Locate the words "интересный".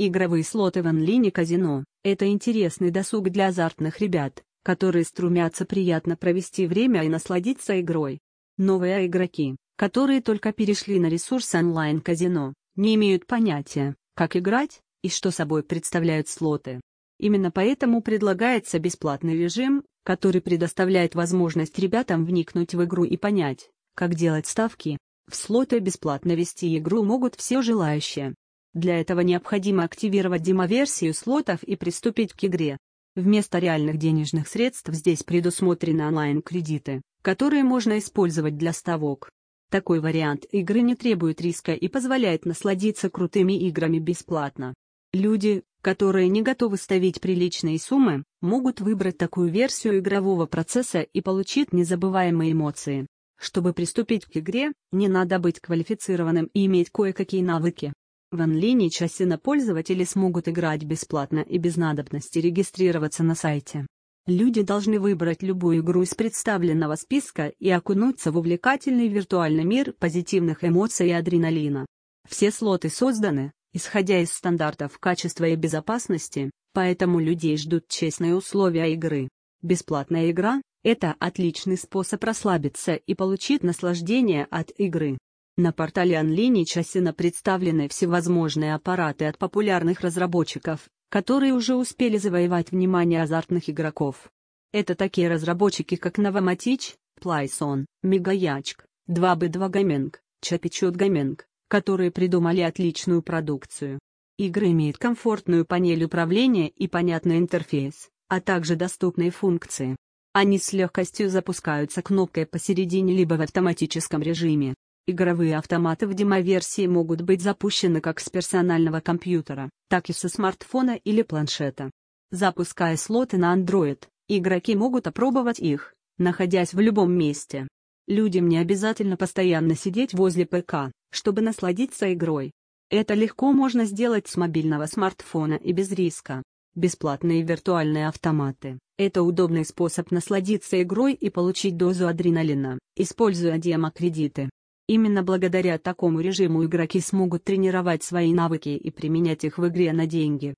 2.28-2.92